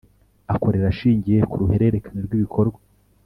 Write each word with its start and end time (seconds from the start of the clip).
akorera 0.53 0.85
ashingiye 0.91 1.39
ku 1.49 1.55
ruhererekane 1.61 2.19
rw 2.25 2.31
ibikorwa 2.37 2.79